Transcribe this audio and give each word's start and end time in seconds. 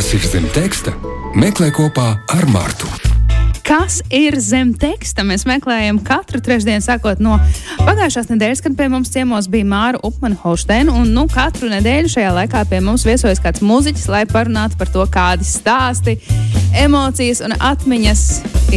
Kas 0.00 0.14
ir 0.16 0.22
zem 0.24 0.46
teksta? 0.48 0.94
Meklē 1.36 1.66
kopā 1.76 2.06
ar 2.32 2.44
Martu. 2.48 2.86
Kas 3.68 3.98
ir 4.08 4.32
zem 4.40 4.70
teksta? 4.72 5.20
Mēs 5.28 5.44
meklējam 5.44 5.98
katru 6.00 6.40
trešdienu, 6.40 6.80
sākot 6.80 7.20
no 7.20 7.34
pagājušās 7.82 8.30
nedēļas, 8.30 8.62
kad 8.64 8.78
pie 8.78 8.86
mums 8.88 9.12
ciemos 9.12 9.50
bija 9.52 9.68
Māra 9.68 10.00
Upmana 10.00 10.40
Holsteina. 10.40 10.94
Un 10.96 11.12
nu, 11.12 11.26
katru 11.28 11.68
nedēļu 11.68 12.14
šajā 12.14 12.32
laikā 12.38 12.64
pie 12.72 12.80
mums 12.86 13.04
viesojas 13.04 13.44
kāds 13.44 13.60
muzeķis, 13.60 14.08
lai 14.08 14.24
parunātu 14.30 14.80
par 14.80 14.88
to, 14.88 15.04
kādi 15.12 15.44
stāsti, 15.44 16.16
emocijas 16.80 17.44
un 17.44 17.58
atmiņas 17.60 18.24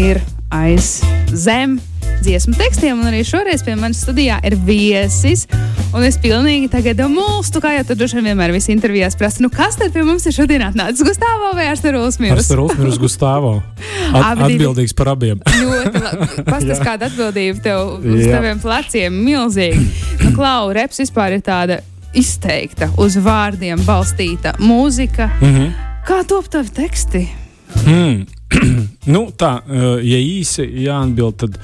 ir 0.04 0.20
aiz 0.52 0.98
zem 1.32 1.80
dziesmu 2.24 2.56
tekstiem. 2.58 3.00
Un 3.00 3.10
arī 3.12 3.22
šoreiz 3.28 3.64
pie 3.66 3.76
manis 3.80 4.02
studijā 4.06 4.40
ir 4.48 4.56
viesis. 4.68 5.46
Un 5.94 6.06
es 6.08 6.18
pilnīgi 6.18 6.72
tagad 6.74 7.04
mūstu, 7.12 7.62
kā 7.62 7.76
jau 7.76 7.84
tur 7.90 8.00
droši 8.00 8.18
vien 8.18 8.32
vienmēr 8.32 8.54
visi 8.56 8.72
intervijās 8.74 9.18
prasa, 9.20 9.44
nu 9.46 9.52
kas 9.54 9.78
tad 9.78 9.94
pie 9.94 10.02
mums 10.08 10.26
ir 10.26 10.34
šodien 10.34 10.64
atnācis? 10.66 11.06
Gustāvo 11.06 11.52
vai 11.54 11.68
Arsteruls 11.70 12.18
Mirus? 12.24 12.42
Arsteruls 12.42 12.74
Mirus 12.80 12.98
Gustāvo. 13.02 13.56
At, 14.10 14.42
atbildīgs 14.48 14.96
par 14.98 15.14
abiem. 15.14 15.44
ļoti 15.62 16.02
labi. 16.02 16.30
Pastāst, 16.48 16.82
kāda 16.86 17.12
atbildība 17.12 17.62
tev 17.68 17.96
uz 18.02 18.24
Jā. 18.24 18.38
taviem 18.40 18.62
pleciem 18.64 19.24
milzīgi. 19.28 19.86
Nu, 20.24 20.34
Klau, 20.34 20.72
reps 20.74 21.04
vispār 21.04 21.38
ir 21.38 21.46
tāda 21.46 21.84
izteikta, 22.18 22.90
uz 23.02 23.18
vārdiem 23.22 23.82
balstīta 23.86 24.56
mūzika. 24.62 25.30
Mm 25.42 25.54
-hmm. 25.54 25.74
Kā 26.08 26.24
top 26.28 26.50
tavi 26.50 26.70
teksti? 26.70 27.28
Mm. 27.86 28.26
nu, 29.14 29.24
tā, 29.38 29.54
eh, 29.68 30.04
ja 30.04 30.20
īsi 30.20 30.66
jāatbild, 30.86 31.38
tad 31.38 31.58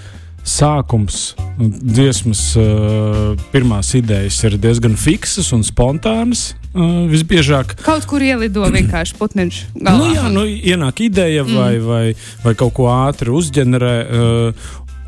sākums, 0.50 1.34
dziesmas 1.60 2.42
uh, 2.60 3.36
pirmās 3.54 3.94
idejas 3.98 4.40
ir 4.48 4.58
diezgan 4.62 4.98
fiksas 5.00 5.52
un 5.56 5.66
spontānas. 5.68 6.54
Uh, 6.70 7.08
visbiežāk 7.10 7.74
kaut 7.82 8.06
kur 8.10 8.22
ielido 8.22 8.66
vienkārši 8.78 9.18
putniņš. 9.20 9.62
Galā. 9.78 9.96
Nu, 9.98 10.10
jā, 10.14 10.26
nu, 10.34 10.46
ienāk 10.46 11.06
ideja 11.06 11.46
vai, 11.48 11.74
mm. 11.78 11.88
vai, 11.88 12.04
vai 12.46 12.54
kaut 12.60 12.76
ko 12.78 12.92
ātri 12.94 13.34
uzģenerē. 13.34 13.96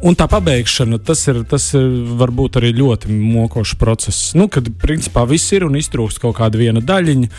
Un 0.01 0.15
tā 0.17 0.25
pabeigšana, 0.25 0.97
tas 1.05 1.19
ir, 1.29 1.43
tas 1.45 1.67
ir 1.77 1.85
varbūt 2.17 2.57
arī 2.57 2.71
ļoti 2.73 3.11
mokošs 3.13 3.75
process. 3.77 4.31
Nu, 4.33 4.47
kad 4.49 4.65
principā 4.81 5.27
viss 5.29 5.53
ir 5.53 5.67
un 5.67 5.77
iztrūkst 5.77 6.17
kaut 6.23 6.39
kāda 6.39 6.57
viena 6.57 6.81
daļiņa, 6.81 7.29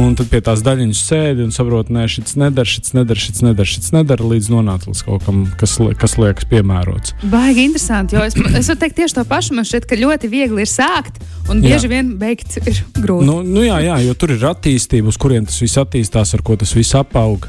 un 0.00 0.14
tad 0.16 0.30
pie 0.32 0.40
tās 0.44 0.62
daļiņas 0.64 1.02
sēdi 1.10 1.44
un 1.44 1.52
saproti, 1.52 1.92
nē, 1.92 2.06
šis 2.08 2.38
nedara, 2.40 2.68
šis 2.72 2.94
nedara, 2.96 3.20
šis 3.20 3.42
nedara, 3.44 3.68
šis 3.68 3.92
nedara, 3.92 4.30
līdz 4.32 4.48
nonākt 4.54 4.88
līdz 4.88 5.02
kaut 5.10 5.26
kam, 5.26 5.44
kas, 5.60 5.76
kas 6.00 6.16
liekas 6.20 6.48
piemērots. 6.48 7.12
Baigi 7.28 7.66
interesanti, 7.68 8.16
jo 8.16 8.24
es, 8.24 8.38
es 8.62 8.72
varu 8.72 8.80
teikt 8.80 8.96
tieši 9.02 9.18
to 9.18 9.26
pašu. 9.28 9.58
Man 9.58 9.68
šķiet, 9.68 9.88
ka 9.90 10.00
ļoti 10.00 10.32
viegli 10.32 10.64
ir 10.64 10.72
sākt, 10.72 11.20
un 11.52 11.60
bieži 11.64 11.84
jā. 11.84 11.92
vien 11.98 12.14
beigt 12.20 12.56
ir 12.62 12.80
grūti. 12.96 13.28
Nu, 13.28 13.42
nu 13.44 13.66
jā, 13.66 13.76
jā, 13.84 14.00
jo 14.08 14.16
tur 14.16 14.32
ir 14.38 14.48
attīstība, 14.48 15.12
uz 15.12 15.20
kurien 15.20 15.44
tas 15.48 15.60
viss 15.60 15.76
attīstās, 15.84 16.32
ar 16.32 16.44
ko 16.46 16.56
tas 16.56 16.72
viss 16.76 16.96
apaug. 16.96 17.44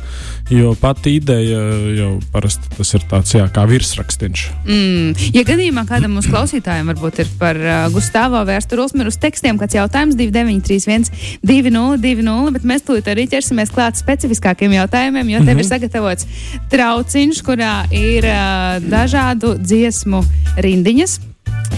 Jo 0.51 0.75
pati 0.79 1.17
ideja 1.17 1.59
jau 1.97 2.13
parasti 2.31 2.69
tas 2.77 2.93
ir 2.95 3.03
tāds 3.11 3.33
jā, 3.35 3.47
kā 3.51 3.65
virsrakstīns. 3.67 4.47
Mm. 4.65 5.13
Ja 5.35 5.43
gadījumā 5.47 5.85
kādam 5.87 6.17
mūsu 6.17 6.31
klausītājiem 6.33 6.89
varbūt 6.91 7.21
ir 7.23 7.29
par 7.39 7.59
uh, 7.59 7.75
Gustavā 7.93 8.41
vērstu 8.47 8.79
Rulsmeru 8.79 9.13
uz 9.13 9.19
tekstiem, 9.21 9.59
kāds 9.61 9.77
jautājums 9.77 10.17
2931 10.19 11.11
2020, 11.47 12.51
bet 12.57 12.67
mēs 12.67 12.83
tūlīt 12.87 13.07
arī 13.11 13.27
ķersimies 13.31 13.71
klāt 13.73 13.99
specifiskākiem 13.99 14.75
jautājumiem, 14.79 15.31
jo 15.35 15.39
tev 15.39 15.47
mm 15.47 15.53
-hmm. 15.53 15.63
ir 15.63 15.71
sagatavots 15.71 16.27
trauciņš, 16.73 17.41
kurā 17.47 17.75
ir 17.91 18.27
uh, 18.27 18.83
dažādu 18.83 19.55
dziesmu 19.61 20.23
rindiņas. 20.57 21.19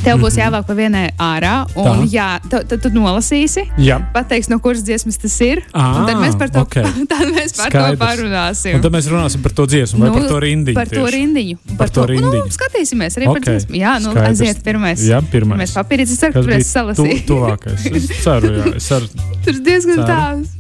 Tev 0.03 0.19
būs 0.21 0.35
mhm. 0.35 0.41
jāvelk 0.41 0.67
pa 0.69 0.75
vienai 0.77 1.03
ārā, 1.19 1.53
un 1.79 2.03
Tā. 2.03 2.07
jā, 2.13 2.27
tu, 2.47 2.77
tu, 2.79 2.91
nolasīsi. 2.95 3.65
Jā. 3.83 3.99
Pateiks, 4.13 4.49
no 4.51 4.59
kuras 4.63 4.83
dziesmas 4.85 5.19
tas 5.19 5.35
ir. 5.45 5.61
À, 5.73 6.05
tad 6.07 6.21
mēs 6.21 6.37
par 6.39 6.51
to, 6.53 6.63
okay. 6.63 6.87
mēs 7.35 7.55
par 7.57 7.71
Skaidrs. 7.71 7.97
to 7.97 8.01
parunāsim. 8.03 8.77
Un 8.77 8.85
tad 8.85 8.95
mēs 8.95 9.09
runāsim 9.11 9.43
par 9.45 9.55
to 9.57 9.67
dziesmu, 9.69 10.01
vai 10.03 10.11
nu, 10.11 10.17
par 10.17 10.29
to 10.31 10.39
rindiņu. 10.45 10.77
Par 10.79 10.91
tieši. 10.91 11.01
to 11.01 11.13
rindiņu. 11.17 11.59
Par, 11.65 11.77
par 11.83 11.93
to, 11.93 11.99
to 11.99 12.07
rindiņu. 12.13 12.45
Nu, 12.47 12.55
skatīsimies 12.55 13.19
arī 13.19 13.29
okay. 13.29 13.35
par 13.35 13.47
dziesmu. 13.49 13.79
Jā, 13.79 13.93
nu, 14.03 14.15
Skaidrs. 14.15 14.43
aiziet 14.43 14.63
pirmais. 14.65 15.05
Jā, 15.09 15.21
pirmais. 15.35 15.63
Mēs 15.65 15.75
papīrītis, 15.77 16.15
es 16.15 16.23
ceru, 16.23 16.37
ka 16.37 16.45
varēs 16.47 16.73
salasīt. 16.73 17.23
Tu, 17.23 17.29
tuvākais. 17.33 17.87
Es 17.99 18.09
ceru, 18.23 18.55
jā. 18.55 18.73
Es 18.79 18.89
ceru. 18.91 19.11
Tur 19.45 19.63
diezgan 19.67 20.05
tāls. 20.07 20.59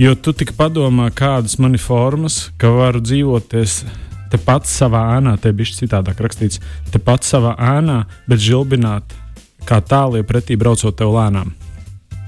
Jo 0.00 0.14
tu 0.16 0.32
tik 0.32 0.54
padomā, 0.56 1.10
kādas 1.12 1.58
man 1.60 1.76
ir 1.76 1.82
formas, 1.82 2.46
ka 2.58 2.70
varu 2.72 3.02
dzīvoties 3.04 3.82
tepat 4.32 4.68
savā 4.70 5.02
ēnā, 5.18 5.36
te 5.40 5.52
bija 5.56 5.76
citādāk 5.76 6.22
rakstīts, 6.24 6.62
tepat 6.92 7.28
savā 7.28 7.56
ēnā, 7.76 8.02
bet 8.28 8.42
žilbināt 8.42 9.18
kā 9.68 9.82
tālu, 9.84 10.20
ja 10.20 10.26
pretī 10.26 10.58
braucot 10.58 10.96
tev 10.98 11.14
lēnām. 11.14 11.52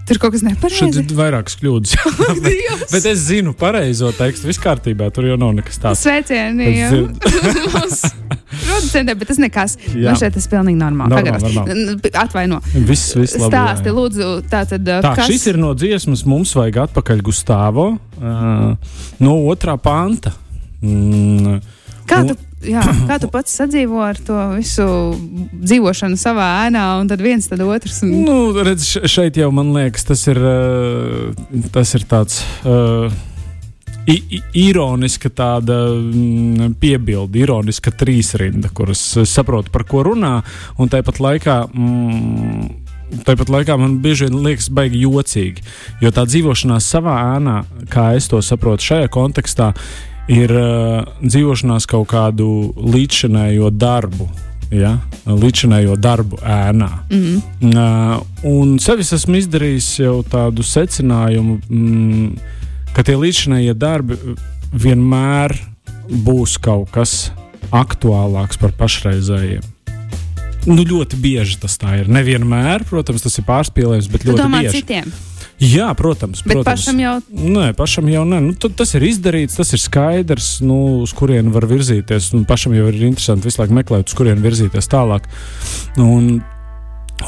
Tur 0.04 0.18
kaut 0.20 0.34
kas 0.34 0.42
nepareizs. 0.44 0.76
Šeit 0.76 0.96
ir 1.00 1.16
vairākas 1.16 1.54
kļūdas. 1.56 1.94
bet, 2.44 2.82
bet 2.92 3.06
es 3.08 3.22
zinu 3.24 3.54
pareizo 3.56 4.10
tekstu. 4.12 4.50
Viss 4.50 4.60
kārtībā, 4.60 5.08
tur 5.14 5.30
jau 5.30 5.38
nav 5.40 5.54
nekas 5.56 5.80
tāds. 5.80 6.02
Sveicieni! 6.04 6.66
Producentē, 8.52 9.14
bet 9.20 9.30
tas 9.32 9.40
nekas. 9.40 9.78
Jā. 9.88 10.10
Man 10.10 10.20
šeit 10.20 10.36
tas 10.36 10.48
pilnīgi 10.52 10.76
normāli. 10.76 11.16
normāli, 11.16 11.54
normāli. 11.56 12.12
Atvaino. 12.20 12.60
Viss, 12.74 13.14
viss 13.16 13.38
labi. 13.40 13.48
Stāsti, 13.48 13.88
jā, 13.88 13.96
lūdzu, 13.96 14.28
tā 14.52 14.60
tad. 14.74 14.84
Tā, 14.84 15.14
kas... 15.22 15.32
šis 15.32 15.48
ir 15.54 15.60
no 15.62 15.72
dziesmas 15.78 16.26
Mums 16.28 16.52
vajag 16.58 16.82
atpakaļ 16.84 17.24
Gustavo 17.24 17.94
uh, 17.96 18.92
no 19.24 19.38
otrā 19.48 19.78
panta. 19.80 20.34
Mm, 20.84 21.62
Kā 22.08 22.20
tu, 22.28 22.36
jā, 22.68 22.82
kā 23.08 23.18
tu 23.22 23.28
pats 23.32 23.54
sadzīvo 23.60 24.00
ar 24.04 24.18
to 24.20 24.36
visu 24.54 24.86
dzīvošanu 25.52 26.18
savā 26.20 26.48
ēnā, 26.66 26.84
un 27.00 27.10
tad 27.10 27.22
viens, 27.24 27.48
tad 27.48 27.62
otrs? 27.64 28.02
Un... 28.04 28.16
Nu, 28.26 28.38
redz, 28.66 28.90
šeit 29.10 29.38
jau 29.40 29.50
man 29.54 29.72
liekas, 29.76 30.04
tas 30.08 30.26
ir, 30.30 30.40
eh, 30.40 31.68
tas 31.74 31.94
ir 31.96 32.08
tāds. 32.10 32.42
Uh, 32.64 33.08
ironiska 34.04 35.30
tāda 35.32 35.78
mm, 35.96 36.74
piebilde, 36.80 37.40
ironiska 37.40 37.88
trīsrinda, 37.96 38.68
kuras 38.76 39.00
saprotu, 39.24 39.72
par 39.72 39.86
ko 39.88 40.02
runā. 40.04 40.34
Un 40.76 40.92
tāpat 40.92 41.22
laikā, 41.24 41.54
mm, 41.72 43.22
tāpat 43.24 43.52
laikā 43.54 43.78
man 43.80 43.96
bieži 44.04 44.28
vien 44.28 44.42
liekas, 44.44 44.68
baigi 44.68 45.06
jocīgi. 45.06 45.64
Jo 46.04 46.12
tā 46.12 46.26
dzīvošanās 46.28 46.90
savā 46.96 47.16
ēnā, 47.38 47.62
kā 47.88 48.10
es 48.18 48.28
to 48.28 48.42
saprotu 48.44 48.92
šajā 48.92 49.08
kontekstā, 49.08 49.72
ir 49.72 50.13
uh, 50.56 51.04
dzīvošanās 51.20 51.86
kaut 51.90 52.08
kādu 52.12 52.48
līdzšinējo 52.80 53.70
darbu. 53.76 54.28
Ja? 54.74 54.96
Līdzinējo 55.28 55.94
darbu 56.00 56.38
ēnā. 56.40 56.88
Mm 57.10 57.20
-hmm. 57.60 57.74
uh, 57.76 58.22
un 58.48 58.78
sevis 58.78 59.12
esmu 59.12 59.36
izdarījis 59.38 59.90
jau 60.00 60.22
tādu 60.22 60.64
secinājumu, 60.64 61.60
mm, 61.68 62.32
ka 62.96 63.02
tie 63.02 63.16
līdzinējie 63.16 63.74
darbi 63.74 64.16
vienmēr 64.72 65.54
būs 66.08 66.58
kaut 66.58 66.90
kas 66.90 67.30
aktuālāks 67.70 68.58
par 68.60 68.72
pašreizējiem. 68.72 69.62
Nu, 70.64 70.80
ļoti 70.80 71.16
bieži 71.20 71.58
tas 71.60 71.76
tā 71.76 71.98
ir. 72.00 72.08
Nevienmēr, 72.08 72.86
protams, 72.88 73.22
tas 73.22 73.38
ir 73.38 73.44
pārspīlējums, 73.44 74.08
bet 74.08 74.24
tu 74.24 74.32
ļoti 74.32 74.48
bieži. 74.48 74.80
Citiem. 74.80 75.12
Jā, 75.64 75.88
protams. 75.96 76.42
Bet 76.44 76.58
protams. 76.58 76.84
pašam 76.84 77.00
jau. 77.00 77.14
Nē, 77.30 77.68
pašam 77.78 78.08
jau 78.12 78.24
nē. 78.28 78.40
Nu, 78.44 78.54
tas 78.54 78.94
ir 78.98 79.06
izdarīts, 79.08 79.58
tas 79.58 79.72
ir 79.76 79.82
skaidrs, 79.82 80.56
nu, 80.64 81.04
uz 81.04 81.14
kurien 81.16 81.52
var 81.54 81.68
virzīties. 81.70 82.32
Nu, 82.36 82.44
pašam 82.48 82.74
jau 82.76 82.88
ir 82.90 82.98
interesanti 83.06 83.48
visu 83.48 83.62
laiku 83.62 83.78
meklēt, 83.78 84.10
uz 84.10 84.18
kurien 84.18 84.42
virzīties 84.44 84.90
tālāk. 84.92 85.30
Un, 86.02 86.36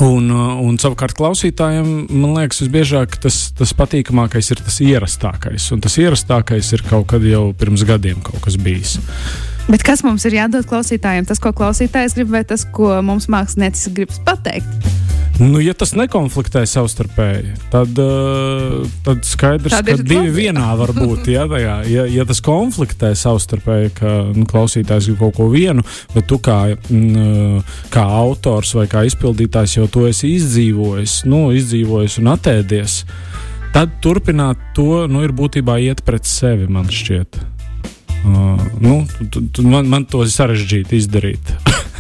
Un, 0.03 0.27
un 0.29 0.75
savukārt 0.83 1.15
klausītājiem, 1.17 1.87
man 2.11 2.35
liekas, 2.37 2.59
visbiežāk 2.65 3.15
tas, 3.23 3.37
tas 3.57 3.71
patīkamākais 3.79 4.51
ir 4.53 4.61
tas 4.61 4.81
ierastākais. 4.85 5.71
Un 5.73 5.81
tas 5.81 5.97
ierastākais 6.03 6.73
ir 6.77 6.83
kaut 6.91 7.07
kad 7.15 7.25
jau 7.25 7.47
pirms 7.57 7.87
gadiem 7.87 8.19
kaut 8.27 8.43
kas 8.45 8.59
bijis. 8.61 8.99
Bet 9.71 9.87
kas 9.87 10.05
mums 10.05 10.27
ir 10.29 10.37
jādod 10.37 10.69
klausītājiem? 10.69 11.31
Tas, 11.31 11.41
ko 11.41 11.55
klausītājs 11.57 12.19
grib, 12.19 12.35
vai 12.35 12.45
tas, 12.45 12.67
ko 12.77 12.93
mums 13.07 13.31
mākslinieks 13.33 13.89
grib 13.97 14.13
pateikt? 14.27 14.96
Nu, 15.37 15.59
ja 15.61 15.75
tas 15.77 15.91
nekonfliktē 15.93 16.63
savstarpēji, 16.65 17.51
tad, 17.69 17.99
uh, 18.01 18.87
tad 19.05 19.27
skaidrs, 19.29 19.75
tad 19.75 19.91
ka 19.91 19.97
divi 20.01 20.31
labi. 20.31 20.35
vienā 20.39 20.69
var 20.81 20.95
būt. 20.97 21.27
Ja, 21.29 21.43
tajā, 21.51 21.75
ja, 21.93 22.07
ja 22.09 22.25
tas 22.25 22.41
konfliktē 22.45 23.11
savstarpēji, 23.19 23.91
ka 23.99 24.13
nu, 24.33 24.47
klausītājs 24.49 25.11
grib 25.11 25.19
kaut 25.21 25.37
ko 25.37 25.49
vienu, 25.53 25.85
bet 26.15 26.25
tu 26.31 26.39
kā, 26.41 26.61
mm, 26.73 27.61
kā 27.93 28.05
autors 28.23 28.73
vai 28.79 28.87
kā 28.89 29.03
izpildītājs 29.11 29.77
jau 29.77 29.85
to 29.93 30.07
esi 30.09 30.33
izdzīvojis, 30.39 31.19
nu, 31.29 31.51
izdzīvojis 31.59 32.17
un 32.23 32.33
atēdies, 32.33 33.03
tad 33.77 33.93
turpināt 34.05 34.63
to 34.79 35.05
nu, 35.11 35.21
ir 35.27 35.37
būtībā 35.37 35.77
iet 35.85 36.01
pret 36.07 36.25
sevi, 36.25 36.65
man 36.65 36.89
šķiet. 36.89 37.43
Uh, 38.25 38.57
nu, 38.81 39.03
tu, 39.29 39.45
tu, 39.53 39.67
man, 39.69 39.85
man 39.85 40.09
to 40.09 40.25
ir 40.25 40.33
sarežģīti 40.33 40.97
izdarīt. 40.97 41.53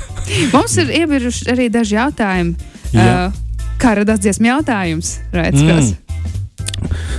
Mums 0.56 0.78
ir 0.80 0.88
iebiruši 1.02 1.52
arī 1.52 1.68
daži 1.70 2.00
jautājumi. 2.00 2.72
Uh, 2.96 3.30
kā 3.82 3.94
radās 3.98 4.22
dziesmu 4.24 4.50
jautājums? 4.50 5.18
Redz, 5.36 5.62
mm. 5.62 5.94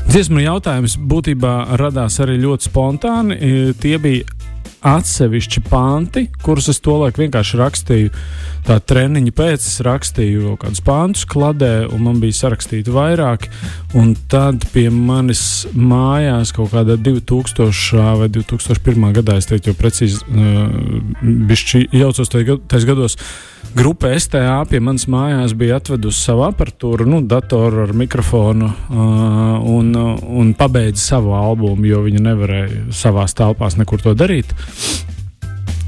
Dziesmu 0.07 0.41
jautājums 0.41 0.97
būtībā 0.97 1.53
radās 1.79 2.19
arī 2.23 2.37
ļoti 2.41 2.69
spontāni. 2.69 3.37
Tie 3.81 3.97
bija 4.01 4.25
atsevišķi 4.87 5.63
panti, 5.67 6.27
kurus 6.43 6.69
es 6.71 6.79
tolaik 6.85 7.17
vienkārši 7.19 7.59
rakstīju. 7.59 8.11
Tā 8.67 8.77
treniņa 8.83 9.33
pēc 9.35 9.63
es 9.63 9.79
rakstīju 9.85 10.53
kaut 10.53 10.61
kādus 10.65 10.83
pāntus 10.85 11.25
kladē, 11.29 11.87
un 11.93 12.03
man 12.05 12.21
bija 12.21 12.35
sarakstīti 12.35 12.93
vairāki. 12.93 13.49
Un 13.97 14.13
tad 14.31 14.67
pie 14.73 14.87
manis 14.93 15.41
mājās 15.73 16.53
kaut 16.55 16.73
kādā 16.75 16.97
2000 16.99 18.17
vai 18.21 18.29
2001. 18.37 19.09
gadā, 19.17 19.37
es 19.39 19.49
teiktu, 19.49 19.71
jau 19.71 19.79
precīzi, 19.79 20.21
uh, 20.29 21.87
jaucos 21.95 22.33
tajos 22.33 22.89
gados, 22.91 23.17
grupa 23.77 24.09
STA 24.19 24.63
pie 24.69 24.79
manas 24.81 25.05
mājās 25.11 25.53
bija 25.57 25.77
atvedusi 25.77 26.25
savu 26.25 26.47
aparatūru, 26.47 27.05
nu, 27.09 27.21
datoru 27.29 27.83
ar 27.85 27.93
mikrofonu 27.97 28.69
uh, 28.69 29.67
un, 29.69 29.91
un 30.41 30.53
pabeidza 30.57 31.03
savu 31.13 31.35
albumu, 31.37 31.85
jo 31.85 32.01
viņi 32.07 32.23
nevarēja 32.25 32.87
savās 32.95 33.37
telpās 33.37 33.77
nekur 33.77 34.01
to 34.01 34.15
darīt. 34.17 34.53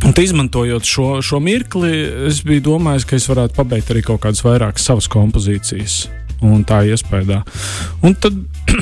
Un 0.06 0.14
izmantojot 0.16 0.86
šo, 0.88 1.08
šo 1.26 1.42
mirkli, 1.44 1.92
es 2.30 2.40
biju 2.46 2.64
domājis, 2.70 3.08
ka 3.08 3.18
es 3.18 3.28
varētu 3.30 3.58
pabeigt 3.58 3.90
arī 3.92 4.04
kaut 4.06 4.22
kādas 4.24 4.44
vairākas 4.46 4.86
savas 4.88 5.10
kompozīcijas. 5.12 6.06
Un 6.46 6.62
tā 6.64 6.86
iespējā. 6.88 7.42
Un 8.08 8.14
tad 8.16 8.38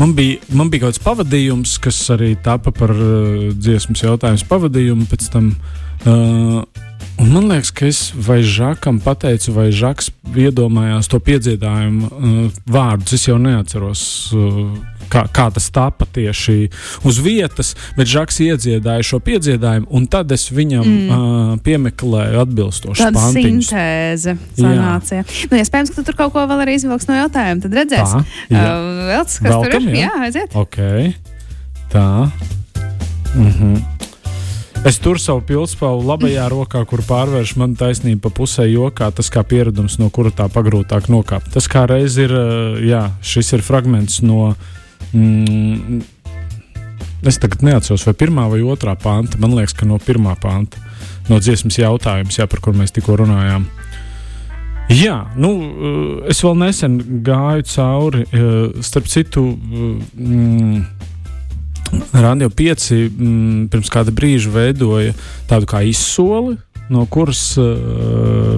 man 0.00 0.14
bija, 0.16 0.38
man 0.56 0.70
bija 0.72 0.86
kaut 0.86 0.94
kāds 0.94 1.02
pavadījums, 1.04 1.74
kas 1.84 1.98
arī 2.16 2.32
tapa 2.40 2.72
par 2.72 2.94
uh, 2.96 3.50
dziesmas 3.52 4.06
jautājumu 4.06 4.48
pavadījumu. 4.48 5.08
Pēc 5.10 5.28
tam 5.34 5.52
uh, 5.52 6.62
man 7.26 7.48
liekas, 7.50 7.72
ka 7.74 7.88
es 7.88 8.00
vai 8.14 8.40
Žakam 8.46 9.00
pateicu, 9.04 9.52
vai 9.56 9.68
Žaks 9.74 10.10
iedomājās 10.38 11.10
to 11.10 11.20
piedziedājumu 11.20 12.08
uh, 12.08 12.62
vārdus. 12.70 13.16
Es 13.18 13.26
jau 13.28 13.36
neatceros, 13.40 14.02
uh, 14.36 14.70
kā, 15.10 15.24
kā 15.34 15.48
tas 15.52 15.66
tapa 15.74 16.06
tieši 16.06 16.70
uz 17.08 17.20
vietas, 17.22 17.74
bet 17.98 18.10
Žaks 18.10 18.40
iedziedāja 18.46 19.06
šo 19.06 19.20
piedziedājumu, 19.26 19.90
un 19.90 20.08
tad 20.10 20.32
es 20.36 20.46
viņam 20.54 20.86
mm. 20.86 21.10
uh, 21.10 21.54
piemeklēju 21.66 22.42
atbilstošu 22.44 23.04
Tāda 23.04 23.20
pantiņus. 23.20 23.70
sintēze 23.70 24.36
sanāca. 24.58 25.22
Nu, 25.50 25.60
iespējams, 25.60 25.92
ka 25.92 26.00
tu 26.00 26.08
tur 26.10 26.20
kaut 26.24 26.34
ko 26.36 26.46
vēl 26.50 26.64
arī 26.66 26.78
izvilks 26.80 27.10
no 27.10 27.18
jautājuma. 27.20 27.64
Tad 27.66 27.80
redzēsim. 27.82 28.28
Tā, 28.48 28.54
jā. 28.54 28.66
uh, 28.66 29.06
vēl 29.10 29.24
tas, 29.24 29.40
kas 29.40 29.56
Velkam, 29.56 29.72
tur 29.72 29.90
ir. 29.90 29.96
jā? 29.98 30.06
Jā, 30.06 30.28
aiziet. 30.28 30.60
Ok, 30.60 30.78
tā. 31.92 32.06
Mhm. 33.34 33.80
Es 34.80 34.96
turu 34.96 35.20
savu 35.20 35.42
pilspālu 35.44 36.06
labajā 36.08 36.46
rokā, 36.48 36.80
kur 36.88 37.02
pārvērš 37.04 37.50
man 37.60 37.74
taisnība 37.76 38.28
pa 38.28 38.30
pusē 38.40 38.64
jokā. 38.64 39.10
Tas 39.12 39.28
kā 39.32 39.42
pieredums, 39.44 39.98
no 40.00 40.08
kura 40.08 40.32
tā 40.32 40.46
pagrūtāk 40.48 41.10
nokāpt. 41.12 41.50
Tas 41.52 41.68
kā 41.68 41.82
reiz 41.90 42.16
ir, 42.16 42.32
uh, 42.32 42.78
jā, 42.80 43.02
šis 43.20 43.52
ir 43.58 43.66
fragments 43.66 44.22
no. 44.24 44.54
Mm, 45.12 46.00
Es 47.20 47.36
tagad 47.36 47.60
neatceros, 47.60 48.06
vai 48.08 48.14
pirmā 48.16 48.46
vai 48.48 48.62
otrā 48.64 48.94
panta. 48.96 49.36
Man 49.36 49.52
liekas, 49.52 49.74
ka 49.76 49.84
no 49.84 49.98
pirmā 50.00 50.32
panta, 50.40 50.80
no 51.28 51.36
dziesmas 51.36 51.76
jautājums, 51.76 52.38
jā, 52.38 52.46
par 52.48 52.62
kur 52.64 52.72
mēs 52.72 52.94
tikko 52.96 53.18
runājām. 53.20 53.66
Jā, 54.90 55.18
nu, 55.36 55.50
eh, 55.60 56.30
es 56.32 56.40
vēl 56.42 56.56
nesen 56.58 56.96
gāju 57.22 57.66
cauri, 57.74 58.24
eh, 58.32 58.80
starp 58.80 59.04
citu, 59.04 59.44
eh, 59.52 60.00
mm, 60.16 60.86
Radio 62.14 62.50
5 62.50 62.90
mm, 62.94 63.68
pirms 63.72 63.90
kāda 63.92 64.14
brīža 64.14 64.52
veidoja 64.54 65.14
tādu 65.50 65.68
kā 65.70 65.82
izsoli. 65.86 66.56
No 66.90 67.04
kuras 67.06 67.54
uh, 67.60 67.66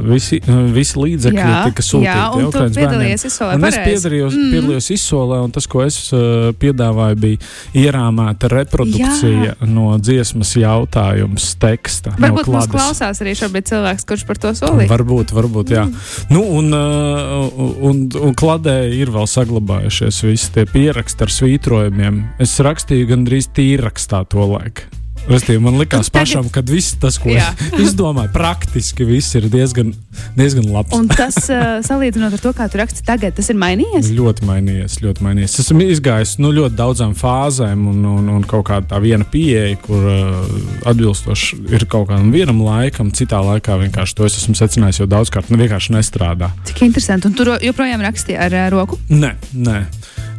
visi, 0.08 0.38
uh, 0.40 0.62
visi 0.73 0.96
līdzekļi 0.96 1.37
Jā, 1.43 1.56
tika 1.69 1.84
sūtīti 1.84 2.08
jā, 2.08 2.23
un 2.32 2.46
tu 2.46 2.49
Ukraiņas 2.49 2.79
piedalījies 2.79 3.25
izsolē, 3.29 3.56
Un 3.58 3.67
es 3.69 3.76
piedalījos, 3.76 4.37
Mm. 4.38 4.52
piedalījos 4.55 4.88
izsolē, 4.94 5.40
un 5.44 5.50
tas, 5.52 5.67
ko 5.69 5.82
es 5.84 5.99
uh, 6.17 6.49
piedāvāju, 6.56 7.19
bija 7.20 7.38
ierāmēta 7.82 8.49
reprodukcija 8.49 9.50
Jā. 9.50 9.56
no 9.69 9.99
dziesmas 10.00 10.55
jautājums 10.56 11.50
teksta. 11.61 12.14
Varbūt 12.17 12.49
no 12.49 12.56
mums 12.56 12.70
klausās 12.73 13.20
arī 13.20 13.37
šobrīd 13.37 13.69
cilvēks, 13.69 14.08
kurš 14.08 14.25
par 14.31 14.40
to 14.40 14.55
solīja. 14.56 14.88
Varbūt, 14.94 15.34
varbūt, 15.37 15.75
jā. 15.76 15.84
Nu, 16.32 16.40
un, 16.56 16.73
uh, 16.73 17.52
un, 17.84 18.06
un 18.17 18.32
kladē 18.38 18.79
ir 18.96 19.12
vēl 19.12 19.29
saglabājušies 19.29 20.23
visi 20.25 20.50
tie 20.56 20.64
pieraksti 20.73 21.29
ar 21.29 21.37
svītrojumiem. 21.37 22.23
Es 22.40 22.56
rakstīju 22.64 23.12
gandrīz 23.12 23.52
tīrakstā 23.52 24.25
to 24.32 24.49
laiku. 24.56 24.88
Restīvi, 25.30 25.60
man 25.62 25.76
likās 25.78 26.08
Un 26.08 26.10
tagad- 26.10 26.19
pašam, 26.19 26.48
ka 26.52 26.60
viss 26.66 26.96
tas, 27.00 27.16
ko 27.22 27.30
Jā. 27.30 27.52
es 27.78 27.80
izdomāju, 27.92 28.32
praktiski 28.34 29.04
viss 29.06 29.34
ir 29.38 29.46
diezgan, 29.52 29.92
diezgan 30.36 30.66
labs. 30.72 30.92
Un 30.98 31.06
tas, 31.08 31.36
uh, 31.46 31.78
salīdzinot 31.86 32.34
ar 32.34 32.42
to, 32.42 32.52
kā 32.56 32.66
tu 32.72 32.80
raksti 32.80 33.04
tagad, 33.06 33.36
tas 33.38 33.48
ir 33.52 33.56
mainījies. 33.60 34.10
Ļoti 34.19 34.48
mainījies, 34.48 34.96
ļoti 35.04 35.22
mainījies. 35.26 35.54
Esmu 35.62 35.86
izgājis 35.94 36.34
nu, 36.42 36.50
ļoti 36.56 36.74
daudzām 36.78 37.14
fāzēm, 37.19 37.86
un, 37.92 38.02
un, 38.16 38.28
un 38.38 38.42
kaut 38.50 38.66
kāda 38.72 38.90
tā 38.94 39.00
viena 39.04 39.24
pieeja, 39.28 39.76
kur 39.86 40.02
uh, 40.10 40.90
atbilstoši 40.90 41.60
ir 41.76 41.86
kaut 41.86 42.08
kādam 42.10 42.32
vienam 42.34 42.60
laikam, 42.66 43.12
citā 43.14 43.40
laikā 43.46 43.78
vienkārši 43.86 44.19
to 44.19 44.26
es 44.28 44.40
esmu 44.42 44.58
secinājis 44.58 45.02
jau 45.04 45.08
daudzkārt, 45.14 45.52
nu, 45.54 45.60
vienkārši 45.62 45.94
nestrādā. 45.96 46.50
Cik 46.69 46.82
interesanti. 46.90 47.30
Un 47.30 47.38
tu 47.38 47.46
ro- 47.48 47.60
joprojām 47.62 48.02
raksti 48.04 48.36
ar 48.36 48.58
uh, 48.58 48.66
roku. 48.74 48.98
Nē, 49.12 49.36
nē. 49.54 49.78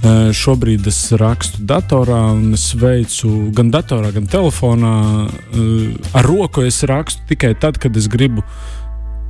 Šobrīd 0.04 0.88
es 0.90 0.98
rakstu 1.16 1.64
datorā, 1.64 2.20
un 2.36 2.58
es 2.58 2.66
veicu 2.76 3.30
gan 3.56 3.70
datorā, 3.72 4.12
gan 4.12 4.28
telefonā. 4.28 4.96
Ar 6.12 6.28
roku 6.28 6.66
es 6.68 6.82
rakstu 6.90 7.24
tikai 7.30 7.54
tad, 7.60 7.80
kad 7.80 7.96
es 7.96 8.10
gribu 8.12 8.44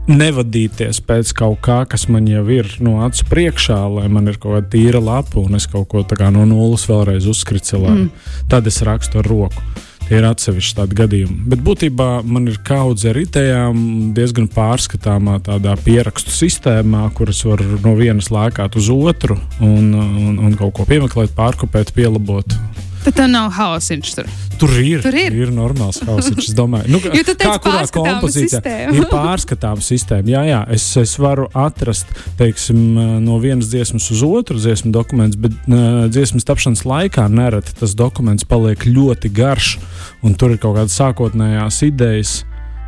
nevadīties 0.09 0.99
pēc 1.07 1.31
kaut 1.37 1.61
kā, 1.63 1.77
kas 1.87 2.07
man 2.11 2.25
jau 2.27 2.43
ir 2.51 2.67
no 2.83 2.97
acu 3.05 3.27
priekšā, 3.29 3.77
lai 3.99 4.09
man 4.11 4.27
ir 4.27 4.39
kaut 4.41 4.57
kāda 4.57 4.71
tīra 4.73 4.99
lapa 5.03 5.39
un 5.39 5.55
es 5.55 5.67
kaut 5.69 5.87
ko 5.93 6.03
no 6.33 6.43
nulles 6.49 6.87
vēlreiz 6.89 7.29
uzskricelēju. 7.29 8.09
Mm. 8.09 8.47
Tad 8.51 8.67
es 8.67 8.81
rakstu 8.83 9.21
ar 9.21 9.29
roku. 9.29 9.63
Tie 10.07 10.17
ir 10.19 10.25
atsevišķi 10.27 10.75
tādi 10.77 10.97
gadījumi. 10.99 11.37
Bet 11.53 11.63
būtībā 11.63 12.07
man 12.27 12.49
ir 12.51 12.59
kaudze 12.67 13.13
ar 13.13 13.19
idejām 13.21 14.11
diezgan 14.17 14.49
pārskatāmā 14.51 15.37
tādā 15.45 15.77
pierakstu 15.79 16.33
sistēmā, 16.35 17.05
kuras 17.17 17.39
var 17.47 17.63
no 17.85 17.95
vienas 17.99 18.27
lēkāt 18.33 18.75
uz 18.79 18.91
otru 18.93 19.39
un, 19.63 19.93
un, 19.95 20.37
un 20.43 20.59
kaut 20.59 20.75
ko 20.77 20.87
piemeklēt, 20.89 21.35
pārkopēt, 21.37 21.95
pielabot. 21.95 22.57
Tad 23.03 23.17
tev 23.17 23.27
nav 23.31 23.49
hausiņš 23.57 24.11
tur. 24.15 24.29
Tur 24.61 24.71
ir, 24.79 25.01
Tur 25.03 25.15
ir. 25.17 25.33
ir 25.35 25.49
normāls 25.51 25.97
hausiņš. 26.07 26.45
Es 26.45 26.55
domāju, 26.55 26.87
nu, 26.93 26.99
tu 27.27 27.33
teici 27.33 27.43
kā 27.43 27.57
kurā 27.65 27.81
kompozīcijā 27.91 28.61
sistēma. 28.61 28.95
ir 28.95 29.07
pārskatāma 29.11 29.83
sistēma. 29.83 30.31
Jā, 30.31 30.43
jā, 30.47 30.61
es, 30.77 30.85
es 31.01 31.17
varu 31.19 31.49
atrast 31.57 32.13
teiksim, 32.39 32.79
no 33.25 33.39
vienas 33.43 33.67
dziesmas 33.73 34.07
uz 34.13 34.23
otru 34.23 34.61
dziesmu 34.61 34.93
dokumentu, 34.95 35.41
bet 35.47 35.57
uh, 35.67 36.05
dziesmas 36.13 36.47
tapšanas 36.47 36.85
laikā 36.87 37.27
nereti 37.33 37.75
tas 37.81 37.97
dokuments 37.99 38.47
paliek 38.47 38.87
ļoti 38.87 39.33
garš, 39.35 39.75
un 40.23 40.37
tur 40.39 40.55
ir 40.55 40.63
kaut 40.63 40.77
kādas 40.79 40.95
sākotnējās 41.01 41.83
idejas. 41.89 42.39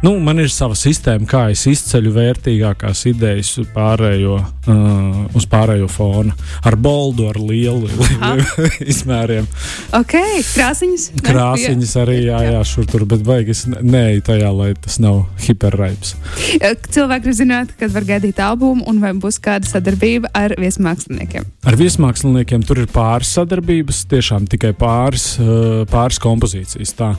Nu, 0.04 0.12
man 0.20 0.38
ir 0.44 0.50
sava 0.52 0.76
sistēma, 0.78 1.24
kā 1.30 1.42
es 1.54 1.64
izceļu 1.70 2.12
vērtīgākās 2.14 3.06
idejas 3.10 3.54
pārējo, 3.74 4.36
uh, 4.44 5.22
uz 5.38 5.48
pārējo 5.50 5.88
fonu. 5.90 6.34
Ar 6.68 6.76
boldu, 6.76 7.30
ar 7.32 7.40
lielu 7.40 7.88
izmēriem. 8.92 9.48
Ok, 9.96 10.18
krāsiņas. 10.52 11.08
Krāsiņas 11.26 11.96
arī, 12.04 12.18
jā, 12.28 12.42
jā, 12.50 12.60
šur 12.68 12.90
tur, 12.92 13.06
bet 13.10 13.24
baigas 13.26 13.64
neej 13.72 14.20
tajā, 14.28 14.52
lai 14.54 14.74
tas 14.76 15.00
nav 15.02 15.24
hiperraips. 15.46 16.16
Jā. 16.60 16.74
Cilvēki 16.96 17.26
grib 17.30 17.38
zināt, 17.40 17.74
kad 17.80 17.96
var 17.96 18.06
gaidīt 18.08 18.42
albumu 18.44 18.84
un 18.92 19.00
vai 19.02 19.14
būs 19.18 19.40
kāda 19.44 19.70
sadarbība 19.70 20.30
ar 20.36 20.58
viesmāksliniekiem. 20.60 21.48
Ar 21.66 21.80
viesmāksliniekiem 21.80 22.68
tur 22.68 22.84
ir 22.84 22.92
pāris 22.92 23.32
sadarbības, 23.40 24.04
tiešām 24.12 24.46
tikai 24.52 24.76
pāris, 24.78 25.32
uh, 25.40 25.82
pāris 25.90 26.20
kompozīcijas. 26.22 26.94
Tā. 27.00 27.14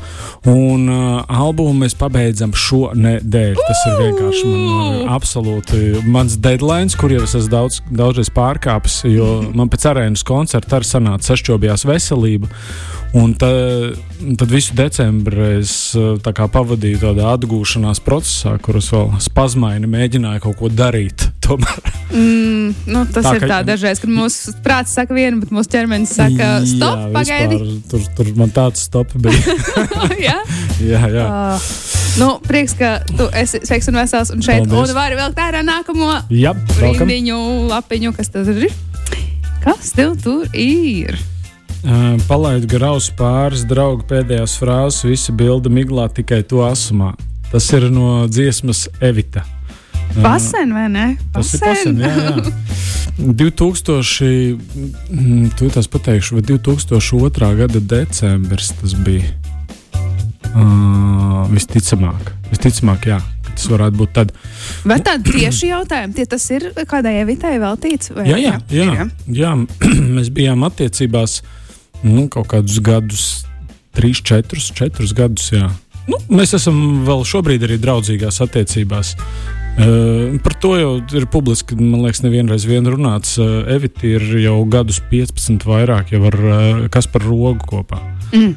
Un 0.53 0.87
uh, 0.93 1.25
albumu 1.41 1.75
mēs 1.83 1.97
pabeidzam 1.99 2.55
šonadēļ. 2.67 3.61
Tas 3.61 3.85
ir 3.91 3.97
vienkārši 4.01 4.51
man, 4.51 4.67
uh, 5.05 5.15
absolūti 5.17 6.03
mans 6.11 6.37
deadline, 6.43 6.93
kur 6.99 7.15
jau 7.15 7.23
es 7.27 7.37
esmu 7.39 7.53
daudz, 7.53 7.81
daudzreiz 7.91 8.33
pārkāpis, 8.35 9.01
jo 9.11 9.31
man 9.57 9.71
pēc 9.73 9.89
arēnas 9.93 10.27
koncerta 10.27 10.81
arī 10.81 10.91
sanāca 10.91 11.33
sašķobjās 11.33 11.87
veselība. 11.89 12.51
Un 13.17 13.33
tad, 13.39 13.97
tad 14.37 14.51
visu 14.53 14.75
decembrī 14.77 15.55
es 15.63 15.71
tā 16.25 16.33
kā 16.37 16.49
pavadīju 16.53 16.99
tādā 17.01 17.31
atgūšanās 17.37 18.03
procesā, 18.05 18.57
kurus 18.61 18.91
vēl 18.93 19.15
spazmaini 19.25 19.89
mēģināju 19.89 20.43
kaut 20.49 20.59
ko 20.61 20.73
darīt. 20.73 21.31
Mm, 22.17 22.71
nu, 22.91 23.01
tas 23.11 23.23
Tā, 23.27 23.31
tā, 23.33 23.35
ir 23.37 23.43
ka- 23.43 23.49
tā 23.51 23.57
dažreiz, 23.67 23.99
kad 24.03 24.11
mūsu 24.11 24.53
prāts 24.65 24.95
saka 24.95 25.15
vienu, 25.15 25.41
bet 25.43 25.51
mūsu 25.55 25.69
ķermenis 25.75 26.13
saka, 26.17 26.47
stop, 26.67 27.03
Jā, 27.03 27.11
pagaidi. 27.13 27.59
vispār 27.61 27.91
Tur, 27.91 28.05
tur 28.17 28.31
man 28.39 28.53
tāds 28.55 28.83
stop 28.87 29.13
bija. 29.21 29.55
jā, 30.27 30.37
jā, 30.87 31.03
jā. 31.13 31.27
uh, 31.27 31.69
nu, 32.23 32.29
prieks, 32.47 32.75
ka 32.79 32.93
tu 33.11 33.27
esi 33.37 33.61
sveiks 33.67 33.91
un 33.93 33.99
vesels 34.01 34.33
un 34.35 34.43
šeit. 34.43 34.65
Paldies. 34.71 34.95
Un 34.95 34.99
vari 34.99 35.19
vēl 35.19 35.35
tādā 35.37 35.63
nākamo 35.67 36.13
jā 36.35 36.55
rindiņu, 36.81 37.39
lapiņu, 37.75 38.15
kas 38.17 38.33
tad 38.35 38.51
ir. 38.55 38.71
Kas 39.67 39.93
tev 39.99 40.15
tur 40.23 40.47
ir? 40.55 41.19
Uh, 41.87 42.17
Palaidu 42.27 42.67
graus 42.67 43.07
pāris 43.15 43.61
draugu 43.63 44.03
pēdējās 44.11 44.57
frāzes, 44.59 45.05
visa 45.07 45.31
bilde 45.31 45.71
miglā 45.71 46.09
tikai 46.11 46.41
to 46.43 46.65
asumā. 46.67 47.13
Tas 47.53 47.69
ir 47.77 47.85
no 47.95 48.25
dziesmas 48.27 48.89
Evita. 48.99 49.45
Uh, 50.17 50.25
Pasen 50.25 50.73
vai 50.75 50.89
ne? 50.91 51.05
Tas 51.31 51.53
ir 51.55 51.61
pasen, 51.63 52.01
jā, 52.03 52.11
jā. 52.11 52.55
2000, 53.39 54.59
mm, 55.15 55.53
tu 55.55 55.69
tas 55.71 55.87
pateikšu, 55.93 56.41
vai 56.41 56.43
2002. 56.49 57.51
gada 57.61 57.83
decembris 57.95 58.73
tas 58.81 58.97
bija. 59.07 59.31
Uh, 60.57 61.45
visticamāk, 61.53 62.33
visticamāk, 62.51 63.07
jā. 63.13 63.21
Tas 63.53 63.69
varētu 63.71 64.01
būt 64.01 64.17
tad. 64.17 64.33
Vai 64.83 64.99
tādi 65.07 65.37
tieši 65.39 65.71
jautājumi, 65.71 66.19
tie 66.19 66.27
tas 66.35 66.49
ir 66.51 66.67
kādai 66.91 67.15
evitai 67.21 67.55
veltīts? 67.63 68.11
Jā, 68.27 68.41
jā, 68.43 68.57
jā, 68.75 68.89
jā. 68.91 69.07
jā. 69.39 69.55
mēs 70.19 70.35
bijām 70.35 70.67
attiecībās 70.67 71.39
nu, 72.05 72.27
kaut 72.33 72.51
kādus 72.53 72.81
gadus, 72.85 73.27
trīs, 73.97 74.21
četrus, 74.25 74.71
četrus 74.77 75.15
gadus. 75.17 75.51
Jā. 75.55 75.71
Nu, 76.07 76.21
mēs 76.31 76.55
esam 76.59 77.05
vēl 77.07 77.25
šobrīd 77.27 77.65
arī 77.67 77.79
draudzīgās 77.83 78.43
attiecībās. 78.45 79.15
Uh, 79.77 80.37
par 80.41 80.55
to 80.57 80.71
jau 80.81 80.93
ir 81.19 81.27
publiski, 81.29 81.77
man 81.77 82.07
liekas, 82.07 82.23
nevienreiz 82.25 82.65
vien 82.69 82.87
runāts. 82.89 83.35
Uh, 83.37 83.67
Evita 83.75 84.07
ir 84.09 84.25
jau 84.41 84.61
gadus 84.73 85.03
15 85.11 85.67
vairāk, 85.69 86.15
jau 86.17 86.23
ar 86.31 86.39
uh, 86.41 86.87
kas 86.93 87.11
par 87.11 87.27
rogu 87.27 87.61
kopā. 87.69 88.01
Mm. 88.33 88.55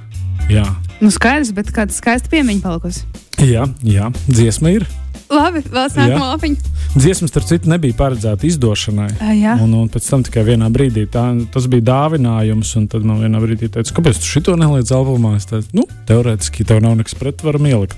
Jā, 0.50 0.64
Nu, 1.00 1.08
skaidrs, 1.16 1.54
bet 1.56 1.70
kāda 1.72 1.96
skaista 1.96 2.28
piemiņa 2.32 2.60
palikusi. 2.64 3.06
jā, 3.40 3.64
jā. 3.88 4.10
dziesma 4.28 4.74
ir. 4.76 4.86
Labi, 5.32 5.62
vēl 5.64 5.88
nākamā 5.96 6.34
lapiņa. 6.34 6.72
Dziesma, 6.96 7.28
starp 7.30 7.46
citu, 7.46 7.70
nebija 7.70 7.94
paredzēta 7.94 8.48
izdošanai. 8.50 9.10
Ā, 9.22 9.34
Jā, 9.38 9.54
Un, 9.62 9.76
un 9.78 9.90
pēc 9.94 10.08
tam 10.10 10.24
tikai 10.26 10.42
vienā 10.48 10.72
brīdī 10.74 11.04
tā, 11.12 11.22
tas 11.54 11.68
bija 11.70 11.86
dāvinājums, 11.92 12.72
un 12.80 12.88
tad 12.90 13.06
man 13.06 13.22
vienā 13.22 13.42
brīdī 13.44 13.70
teica, 13.70 13.94
kāpēc 14.00 14.18
tu 14.18 14.26
šito 14.26 14.56
neliec 14.60 14.90
albumā? 14.96 15.36
Es 15.38 15.46
teicu, 15.50 15.70
nu, 15.78 15.86
teorētiski 16.10 16.66
tev 16.66 16.82
nav 16.84 16.98
nekas 17.00 17.14
pret, 17.20 17.46
varam 17.46 17.70
ielikt. 17.70 17.96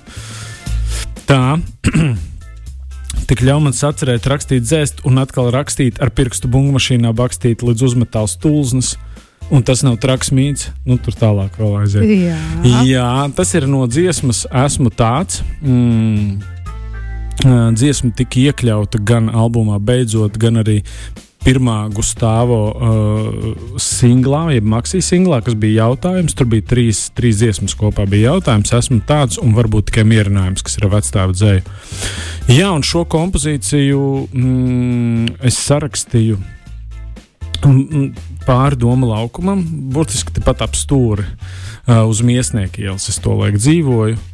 Tā. 1.29 1.57
Tik 3.31 3.45
ļauj 3.47 3.63
man 3.63 3.75
atcerēt, 3.87 4.27
rakstīt, 4.27 4.67
dzēst, 4.67 5.05
un 5.07 5.21
atkal 5.23 5.53
rakstīt 5.55 6.01
ar 6.03 6.11
pirkstu 6.11 6.51
bungu 6.51 6.75
mašīnā, 6.75 7.13
bakstīt 7.15 7.63
līdz 7.63 7.87
uzmetāls 7.87 8.35
tulznes. 8.43 8.97
Un 9.51 9.63
tas 9.67 9.81
nav 9.83 9.97
traks 9.99 10.29
mīts, 10.35 10.69
nu 10.87 10.95
tur 10.99 11.15
tālāk 11.15 11.55
vēl 11.59 11.73
aiziet. 11.81 12.07
jā. 12.07 12.37
Jā, 12.87 13.07
tas 13.35 13.51
ir 13.55 13.67
no 13.71 13.83
dziesmas, 13.87 14.45
esmu 14.51 14.91
tāds. 14.95 15.41
Mm. 15.63 16.39
Dziesma 17.41 18.13
tika 18.13 18.37
iekļauta 18.37 19.01
gan 19.05 19.29
albumā, 19.33 19.79
beidzot, 19.81 20.37
gan 20.41 20.61
arī 20.61 20.81
pirmā 21.41 21.87
Gustavo 21.89 22.59
uh, 22.69 23.77
singlā, 23.81 24.43
jeb 24.53 24.67
maksīs 24.69 25.09
singlā, 25.09 25.39
kas 25.41 25.55
bija 25.57 25.87
jautājums. 25.87 26.35
Tur 26.37 26.49
bija 26.51 26.67
trīs, 26.69 27.07
trīs 27.17 27.39
dziesmas 27.41 27.73
kopā. 27.77 28.05
Bija 28.09 28.35
jautājums, 28.35 28.73
esmu 28.77 28.99
tāds, 29.09 29.39
un 29.41 29.55
varbūt 29.57 29.89
tikai 29.89 30.05
mierinājums, 30.09 30.61
kas 30.65 30.77
ir 30.77 30.89
vecstāvu 30.91 31.37
dzēju. 31.37 31.63
Jā, 32.51 32.69
un 32.69 32.85
šo 32.85 33.07
kompozīciju 33.09 34.01
mm, 34.29 35.41
es 35.49 35.57
sarakstīju 35.65 36.37
mm, 37.65 38.07
pāri 38.45 38.77
domu 38.81 39.09
laukumam, 39.09 39.63
burtiski 39.93 40.37
tepat 40.37 40.67
ap 40.67 40.77
stūri 40.77 41.25
uh, 41.25 42.03
uz 42.05 42.21
Miesnieku 42.25 42.85
ielas. 42.85 43.09
Es 43.09 43.17
to 43.23 43.33
laiku 43.41 43.61
dzīvoju. 43.61 44.27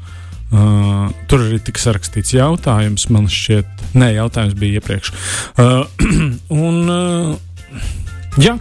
Uh, 0.47 1.09
tur 1.27 1.41
arī 1.43 1.57
tika 1.59 1.81
sarakstīts 1.81 2.31
jautājums. 2.31 3.09
Man 3.11 3.27
šķiet, 3.31 3.67
nē, 3.99 4.13
jautājums 4.15 4.55
bija 4.55 4.79
iepriekš. 4.79 5.11
Uh, 5.59 5.83
un, 6.67 6.77
uh, 6.87 7.81
jā, 8.39 8.53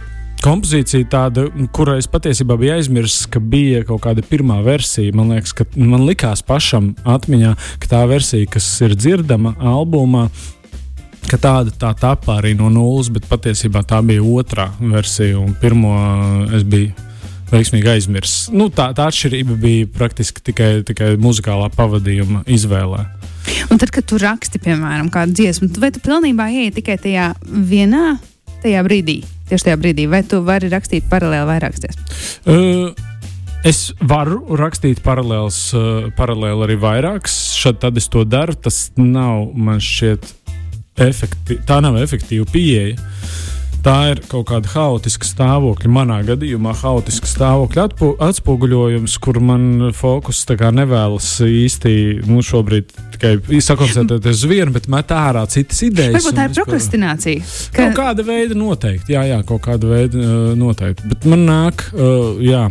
kompozīcija 0.43 1.07
tāda, 1.13 1.47
kurai 1.75 2.01
es 2.01 2.09
patiesībā 2.11 2.57
biju 2.59 2.75
aizmirsis, 2.75 3.23
ka 3.31 3.39
bija 3.39 3.85
kaut 3.87 4.03
kāda 4.03 4.25
pirmā 4.27 4.59
versija. 4.67 5.15
Man 5.15 5.31
liekas, 5.31 5.55
ka 5.55 5.69
man 5.79 6.03
likās 6.09 6.43
pašam 6.43 6.91
atmiņā, 7.07 7.55
ka 7.79 7.91
tā 7.95 8.03
versija, 8.11 8.51
kas 8.57 8.67
ir 8.83 8.97
dzirdama 8.99 9.55
albumā, 9.55 10.27
ka 11.31 11.39
tāda 11.39 11.71
tā 11.71 11.95
tapā 11.95 12.41
arī 12.41 12.51
no 12.59 12.67
nulles, 12.73 13.07
bet 13.15 13.31
patiesībā 13.31 13.87
tā 13.87 14.03
bija 14.03 14.27
otrā 14.27 14.73
versija. 14.83 15.39
Un 15.39 15.55
pirmo 15.55 15.95
uh, 15.95 16.55
es 16.59 16.67
biju 16.67 17.06
veiksmīgi 17.51 17.91
aizmirsis. 17.95 18.47
Nu, 18.53 18.69
tā, 18.73 18.89
tā 18.97 19.07
atšķirība 19.11 19.57
bija 19.61 19.89
praktiski 19.97 20.43
tikai, 20.49 20.71
tikai 20.87 21.13
muzikālā 21.21 21.69
pavadījuma 21.75 22.43
izvēlē. 22.49 23.05
Un 23.71 23.79
tad, 23.79 23.91
kad 23.95 24.07
tu 24.07 24.19
raksti, 24.21 24.59
piemēram, 24.63 25.11
kādu 25.13 25.37
dziesmu, 25.39 25.71
vai 25.81 25.91
tu 25.95 26.03
pilnībā 26.03 26.49
ieej 26.51 26.73
tikai 26.75 26.97
tajā 27.03 27.31
vienā 27.47 28.17
tajā 28.63 28.81
brīdī? 28.87 29.21
Tieši 29.47 29.69
tajā 29.69 29.77
brīdī, 29.79 30.07
vai 30.11 30.23
tu 30.27 30.41
vari 30.43 30.71
rakstīt 30.71 31.07
paralēli 31.11 31.47
vairākas 31.47 31.85
dziesmas? 31.85 32.25
Uh, 32.47 33.05
Es 33.65 33.89
varu 33.99 34.55
rakstīt 34.55 35.01
paralēlus, 35.03 35.57
uh, 35.75 36.05
paralēli 36.15 36.67
arī 36.67 36.75
vairākas. 36.79 37.33
Šad 37.57 37.81
tad 37.81 37.97
es 37.99 38.05
to 38.13 38.21
daru. 38.23 38.53
Tas 38.53 38.91
nav 38.95 39.49
man 39.57 39.81
šķiet, 39.83 40.29
efekti, 41.03 41.57
tā 41.67 41.79
nav 41.83 41.97
efektīva 41.99 42.45
pieeja. 42.53 42.95
Tā 43.87 44.09
ir 44.11 44.19
kaut 44.27 44.49
kāda 44.49 44.67
haotiska 44.67 45.23
stāvokļa, 45.23 45.87
manā 45.95 46.17
gadījumā 46.27 46.73
haotiska 46.75 47.29
stāvokļa 47.31 47.85
atspoguļojums, 48.25 49.13
kur 49.23 49.37
man 49.39 49.85
fokus 49.95 50.41
nevēlas 50.75 51.29
īsti 51.47 51.93
nu, 52.27 52.41
šobrīd 52.43 52.89
tikai 53.13 53.61
sakoncentrēties 53.63 54.41
uz 54.41 54.49
vienu, 54.51 54.73
bet 54.75 54.89
met 54.91 55.13
ārā 55.15 55.45
citas 55.47 55.79
idejas. 55.87 56.17
Varbūt 56.17 56.35
tā 56.35 56.47
ir 56.49 56.57
prokrastinācija. 56.57 57.45
Ka... 57.47 57.77
Kaut 57.77 57.95
kāda 58.01 58.25
veida 58.27 58.57
noteikti, 58.59 59.15
jā, 59.15 59.21
jā 59.29 59.37
kaut 59.47 59.63
kāda 59.69 59.91
veida 59.93 60.19
uh, 60.19 60.49
noteikti. 60.59 61.07
Bet 61.13 61.27
man 61.31 61.45
nāk, 61.47 61.85
uh, 61.95 62.41
jā. 62.43 62.65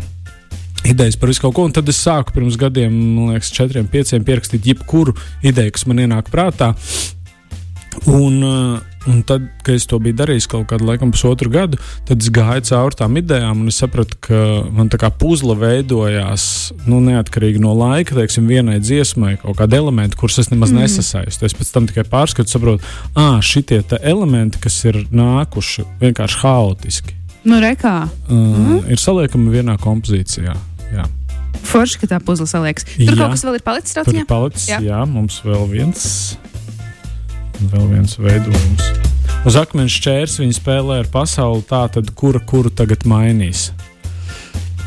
Idejas 0.85 1.17
par 1.17 1.33
visu 1.33 1.47
kaut 1.47 1.57
ko, 1.57 1.65
un 1.65 1.73
tad 1.79 1.89
es 1.89 2.03
sāku 2.05 2.35
pirms 2.35 2.59
gadiem, 2.61 2.93
man 3.15 3.33
liekas, 3.33 3.55
četriem, 3.57 3.89
pieciem 3.89 4.27
pierakstīt 4.27 4.69
jebkuru 4.69 5.17
ideju, 5.41 5.73
kas 5.79 5.89
man 5.89 6.05
ienāk 6.05 6.29
prātā. 6.29 6.75
Un, 8.05 8.37
uh, 8.45 8.93
un 9.07 9.23
tad, 9.27 9.47
kad 9.63 9.75
es 9.75 9.87
to 9.89 9.99
biju 10.03 10.17
darījis 10.19 10.49
kaut 10.51 10.67
kādu 10.71 10.89
laikam, 10.89 11.13
pusotru 11.15 11.51
gadu, 11.53 11.81
tad 12.09 12.23
es 12.23 12.31
gāju 12.35 12.65
cauri 12.69 12.99
tām 12.99 13.19
idejām, 13.21 13.65
un 13.65 13.73
es 13.73 13.81
sapratu, 13.83 14.19
ka 14.27 14.41
man 14.75 14.91
tā 14.93 15.01
kā 15.03 15.11
puzle 15.11 15.57
veidojās 15.59 16.47
nu, 16.87 17.01
neatkarīgi 17.05 17.63
no 17.63 17.75
laika, 17.79 18.17
teiksim, 18.19 18.49
vienai 18.51 18.79
dziesmai, 18.83 19.37
kaut 19.43 19.59
kāda 19.61 19.81
elementa, 19.81 20.19
kurus 20.19 20.41
es 20.43 20.51
nemaz 20.53 20.75
mm. 20.75 20.85
nesasaistu. 20.85 21.47
Es 21.49 21.57
pēc 21.57 21.75
tam 21.75 21.91
tikai 21.91 22.07
pārskatu, 22.11 22.51
saprotu, 22.51 22.87
ah, 23.15 23.39
šitie 23.45 23.83
elementi, 24.03 24.61
kas 24.63 24.81
ir 24.89 25.05
nākuši 25.15 25.87
vienkārši 26.03 26.43
haotiski, 26.43 27.17
Nu, 27.47 27.61
rekā. 27.63 28.09
uh, 28.27 28.35
mm. 28.35 28.89
ir 28.91 28.99
saliekami 28.99 29.53
vienā 29.55 29.77
kompozīcijā. 29.79 30.57
Jā. 30.91 31.05
Forši, 31.67 32.01
ka 32.03 32.09
tā 32.11 32.19
puzle 32.23 32.47
saliekas. 32.51 32.87
Tur 32.97 33.13
Jā. 33.13 33.17
kaut 33.21 33.35
kas 33.37 33.45
vēl 33.47 33.59
ir 33.59 33.63
palicis 33.67 33.95
Tur 33.95 34.03
trauciņā. 34.03 34.25
ir 34.25 34.29
palicis, 34.31 34.67
Jā. 34.71 34.81
jā. 34.83 34.89
jā, 34.91 35.01
mums 35.11 35.39
vēl 35.47 35.65
viens, 35.71 36.03
vēl 37.73 37.91
viens 37.95 38.17
veidojums. 38.21 38.91
Uz 39.47 39.57
akmens 39.61 39.95
čērs 40.03 40.41
viņi 40.43 40.57
spēlē 40.59 41.01
ar 41.03 41.11
pasauli, 41.13 41.63
tā 41.69 41.85
tad 41.93 42.11
kura 42.19 42.41
kuru 42.43 42.73
tagad 42.75 43.07
mainīs. 43.09 43.71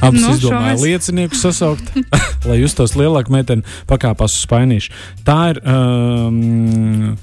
Abas 0.02 0.22
Nu, 0.22 0.28
nu, 0.30 0.34
izdomāja 0.38 0.76
mēs- 0.78 0.84
liecinieku 0.86 1.36
sasaukt, 1.36 1.90
lai 2.50 2.60
justos 2.62 2.94
lielāk, 2.96 3.28
meitene 3.30 3.64
pakāpās 3.90 4.32
uz 4.38 4.46
spainīšu. 4.46 4.92
Tā 5.28 5.38
ir 5.52 5.60
um, 5.68 7.18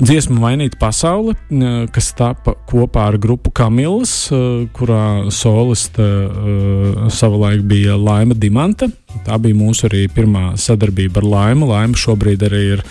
dziesma 0.00 0.38
Mainīt 0.40 0.78
pasauli, 0.80 1.34
uh, 1.36 1.74
kas 1.92 2.08
tapa 2.16 2.54
kopā 2.70 3.08
ar 3.12 3.18
grupu 3.20 3.52
Kamilas, 3.52 4.14
uh, 4.32 4.64
kurā 4.76 5.28
soliste 5.34 6.02
uh, 6.04 7.06
savulaik 7.12 7.66
bija 7.68 7.96
Laima 8.00 8.34
Dimanta. 8.34 8.88
Tā 9.26 9.36
bija 9.40 9.56
mūsu 9.56 9.86
arī 9.88 10.06
pirmā 10.12 10.54
sadarbība 10.60 11.20
ar 11.22 11.28
Laimu. 11.32 11.68
Laima 11.70 11.96
šobrīd 12.00 12.42
arī 12.48 12.62
ir 12.76 12.82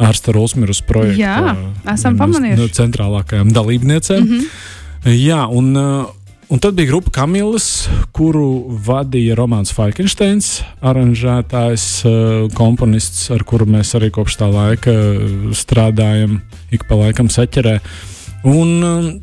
ārsta 0.00 0.32
Rulsmirus 0.36 0.80
projekta. 0.84 1.20
Jā, 1.20 1.56
esam 1.92 2.16
no- 2.16 2.24
pamanījuši. 2.24 2.60
No 2.60 2.68
centrālākajām 2.80 3.52
dalībniecēm. 3.52 4.20
Mm 4.24 4.28
-hmm. 4.44 5.16
Jā, 5.24 5.42
un, 5.52 5.76
uh, 5.76 6.06
un 6.54 6.60
tad 6.62 6.74
bija 6.78 6.86
grupa 6.92 7.10
Kamilas, 7.10 7.88
kuru 8.14 8.78
vadīja 8.86 9.34
Romanis 9.34 9.72
Falkensteins, 9.74 10.60
aranžētājs, 10.86 11.86
uh, 12.06 12.14
komponists, 12.54 13.26
ar 13.34 13.42
kuru 13.42 13.66
mēs 13.66 13.90
arī 13.98 14.12
kopš 14.14 14.36
tā 14.38 14.46
laika 14.52 14.94
uh, 14.94 15.48
strādājam, 15.50 16.38
ik 16.70 16.86
pa 16.86 17.00
laikam 17.00 17.26
saķerē. 17.26 17.80
Un, 18.46 18.74
um, 18.86 19.14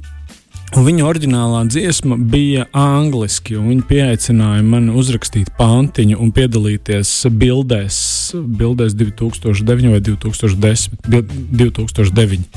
Un 0.71 0.85
viņa 0.87 1.03
oriģinālā 1.03 1.65
dziesma 1.67 2.15
bija 2.31 2.63
angliski, 2.71 3.57
un 3.59 3.65
viņa 3.73 3.83
pieaicināja 3.89 4.61
mani 4.63 4.93
uzrakstīt 4.95 5.49
pantiņu 5.57 6.15
un 6.15 6.29
piedalīties 6.31 7.11
bildēs, 7.27 7.97
bildēs 8.39 8.95
2009 8.95 9.91
vai 9.91 9.99
2010, 9.99 10.95
bil- 11.11 11.27
2009. 11.59 12.47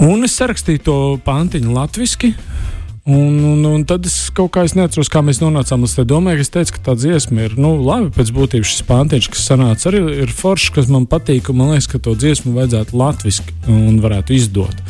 Un 0.00 0.24
es 0.24 0.38
sarakstīju 0.40 0.80
to 0.88 0.96
pantiņu 1.26 1.76
latviešu. 1.76 2.32
Un, 3.10 3.38
un, 3.42 3.64
un 3.64 3.82
tad 3.88 4.04
es 4.06 4.28
kaut 4.34 4.52
kā 4.54 4.62
es 4.66 4.76
neatceros, 4.78 5.08
kā 5.10 5.22
mēs 5.24 5.40
nonācām 5.42 5.82
līdz 5.82 5.96
tai 5.98 6.04
domai. 6.06 6.36
ka 6.38 6.44
Es 6.44 6.52
teicu, 6.54 6.76
ka 6.76 6.84
tā 6.90 6.94
dziesma 7.00 7.48
ir 7.48 7.56
nu, 7.58 7.72
labi. 7.82 8.12
Pēc 8.14 8.30
būtības 8.36 8.70
šis 8.70 8.84
pantiņš, 8.86 9.28
kas 9.34 9.48
sanāca, 9.50 9.88
arī 9.90 10.02
ir 10.22 10.34
foršs, 10.36 10.70
kas 10.76 10.92
man 10.92 11.08
patīk. 11.10 11.50
Man 11.50 11.72
liekas, 11.74 11.90
ka 11.90 11.98
to 12.02 12.14
dziesmu 12.14 12.54
vajadzētu 12.54 13.00
latviešu 13.00 13.48
un 13.72 13.98
varētu 14.04 14.36
izdot. 14.36 14.86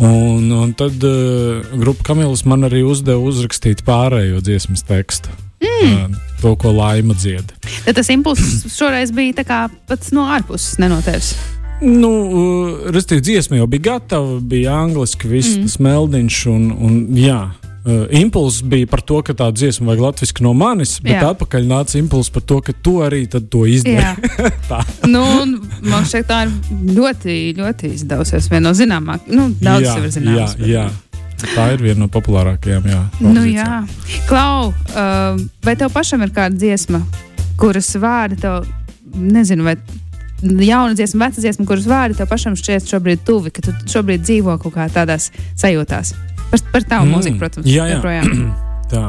Un, 0.00 0.48
un 0.56 0.72
tad 0.72 1.04
uh, 1.04 1.60
grupa 1.76 2.10
Kamilas 2.12 2.46
man 2.48 2.64
arī 2.70 2.80
uzdeva 2.88 3.20
uzrakstīt 3.20 3.84
pārējo 3.84 4.40
dziesmas 4.40 4.86
tekstu. 4.88 5.36
Mm. 5.60 5.92
Uh, 5.92 6.18
to, 6.40 6.56
ko 6.56 6.72
laima 6.72 7.12
dzied. 7.18 7.52
Tad 7.84 8.00
tas 8.00 8.08
impulss 8.08 8.70
šoreiz 8.72 9.12
bija 9.12 9.66
pats 9.90 10.14
no 10.16 10.30
ārpuses, 10.32 10.78
ne 10.80 10.88
no 10.88 11.02
tevis. 11.04 11.34
Nu, 11.80 12.10
uh, 12.10 12.90
Restīvi, 12.92 13.24
dziesma 13.24 13.56
jau 13.60 13.66
bija 13.70 13.94
gatava, 13.94 14.38
bija 14.40 14.74
angliski, 14.82 15.28
viss 15.30 15.56
mm. 15.56 15.66
tas 15.66 15.78
meldiņš. 15.80 16.44
Un, 16.52 16.70
un, 16.76 17.00
jā, 17.16 17.40
Uh, 17.80 18.04
impulss 18.12 18.60
bija 18.62 18.84
par 18.92 19.00
to, 19.00 19.22
ka 19.24 19.32
tā 19.32 19.46
dziesma 19.56 19.86
vajag 19.88 20.02
latviešu 20.04 20.44
no 20.44 20.50
manis, 20.52 20.98
bet 21.00 21.14
Jā. 21.14 21.30
atpakaļ 21.32 21.62
nāca 21.64 21.96
impulss 21.96 22.28
par 22.28 22.42
to, 22.44 22.58
ka 22.60 22.74
tu 22.76 22.98
arī 23.00 23.22
to 23.24 23.62
izdari. 23.64 24.28
tā. 24.68 24.82
nu, 25.08 25.22
man 25.88 26.04
šķiet, 26.04 26.26
tā 26.28 26.42
ir 26.44 26.52
ļoti, 26.98 27.36
ļoti 27.56 27.94
izdevusies. 27.96 28.50
Viena 28.52 28.66
no 28.68 28.74
zināmākajām, 28.76 29.32
nu, 29.32 29.46
daudz 29.64 29.86
jā, 29.86 29.94
jau 29.96 30.02
ir 30.02 30.10
jā, 30.10 30.12
zināmas. 30.18 30.52
bet- 30.60 30.68
jā. 30.68 30.84
Tā 31.54 31.70
ir 31.72 31.80
viena 31.80 32.02
no 32.02 32.10
populārākajām. 32.12 32.84
Jā, 32.92 33.00
Nu, 33.24 33.46
jā, 33.48 33.80
Klau, 34.28 34.74
uh, 34.76 35.40
vai 35.64 35.76
tev 35.80 35.88
pašam 35.96 36.20
ir 36.28 36.36
kāda 36.36 36.60
dziesma, 36.60 37.00
kuras 37.56 37.88
vārdi 37.96 38.36
tev, 38.44 38.68
nezinu, 39.16 39.64
vai 39.64 39.78
jauna 40.42 40.94
dziesma, 40.96 41.28
veca 41.28 41.40
dziesma, 41.44 41.66
kuras 41.68 41.86
vārdi 41.90 42.18
tev 42.18 42.28
pašam 42.30 42.56
šķiet 42.58 42.88
šobrīd 42.90 43.24
tuvi, 43.26 43.52
ka 43.54 43.64
tu 43.66 43.74
šobrīd 43.92 44.24
dzīvo 44.26 44.58
kaut 44.62 44.74
kā 44.76 44.88
tādās 44.92 45.30
sajūtās? 45.60 46.14
Par, 46.50 46.62
par 46.72 46.82
tavu 46.82 47.06
Mm, 47.06 47.14
mūziku, 47.16 47.38
protams, 47.38 47.66
jā, 47.70 47.86
jā. 47.86 47.98
joprojām. 47.98 48.54
Tā. 48.92 49.04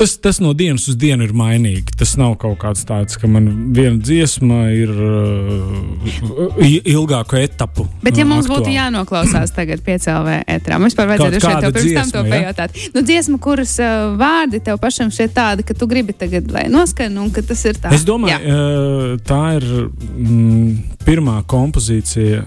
Tas, 0.00 0.14
tas 0.16 0.38
no 0.40 0.54
dienas 0.56 0.86
uz 0.88 0.96
dienu 0.96 1.26
ir 1.26 1.34
mainīgi. 1.36 1.92
Tas 2.00 2.14
nav 2.16 2.38
kaut 2.40 2.56
kāds 2.62 2.86
tāds, 2.88 3.18
ka 3.20 3.28
man 3.28 3.50
viena 3.76 3.98
dziesma 4.00 4.60
ir 4.72 4.92
uh, 4.96 6.62
ilgāku 6.88 7.36
etapu. 7.36 7.84
Bet, 8.00 8.16
ja 8.16 8.24
uh, 8.24 8.30
mums 8.30 8.48
būtu 8.48 8.62
aktuāla. 8.62 8.76
jānoklausās 8.78 9.52
tagad 9.52 9.82
piecēlē 9.84 10.38
ētrā, 10.56 10.78
mums 10.80 10.94
vispār 10.94 11.10
vajadzētu 11.12 11.42
šeit 11.44 11.66
jau 11.66 11.72
pirms 11.76 11.92
tam 11.98 12.14
to 12.14 12.22
dziesma, 12.22 12.24
ja? 12.24 12.32
pajautāt. 12.32 12.80
Nu, 12.94 13.04
dziesma, 13.10 13.42
kuras 13.44 13.76
uh, 13.84 14.14
vārdi 14.22 14.62
tev 14.70 14.80
pašam 14.80 15.12
šķiet 15.12 15.36
tādi, 15.36 15.68
ka 15.68 15.76
tu 15.76 15.90
gribi 15.90 16.16
tagad, 16.16 16.48
lai 16.54 16.64
noskan, 16.72 17.20
un 17.20 17.28
ka 17.36 17.44
tas 17.44 17.66
ir 17.68 17.76
tā. 17.84 17.92
Es 17.92 18.08
domāju, 18.08 18.40
uh, 18.40 19.14
tā 19.28 19.42
ir 19.60 19.68
mm, 19.68 20.96
pirmā 21.04 21.42
kompozīcija, 21.44 22.40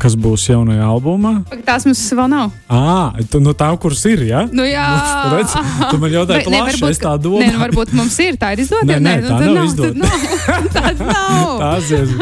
kas 0.00 0.14
būs 0.18 0.46
jaunajā 0.50 0.84
albumā. 0.86 1.32
Tās 1.66 1.86
mums 1.88 2.02
vēl 2.18 2.30
nav. 2.32 2.52
Ah, 2.72 3.16
tu 3.30 3.40
no 3.44 3.52
tām, 3.56 3.76
kuras 3.80 4.04
ir. 4.10 4.22
Ja? 4.28 4.44
Nu, 4.52 4.66
jā, 4.66 4.84
Redz, 5.36 5.56
tu 5.90 6.00
man 6.02 6.14
jautāji, 6.14 6.46
varbūt, 6.52 6.92
es 6.94 7.02
tā 7.02 7.16
domāju. 7.20 7.46
Nē, 7.46 7.56
nu, 7.56 7.64
varbūt 7.64 7.96
mums 7.96 8.16
ir 8.24 8.38
tā, 8.40 8.54
ir 8.56 8.62
izdota. 8.66 8.88
Nē, 8.88 9.00
nē, 9.02 9.16
tā 9.26 9.40
tad 9.42 9.52
nav 9.52 9.68
izdota. 9.68 9.96
nav. 10.00 10.30
Tāda 10.76 11.10
nav. 11.10 11.52
Tās 11.64 11.92
ir. 11.96 12.16